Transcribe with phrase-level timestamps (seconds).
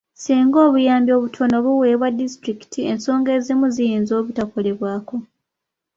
[0.23, 5.15] Singa obuyambi obutono buweebwa disitulikiti, ensonga ezimu ziyinza obutakolebwako.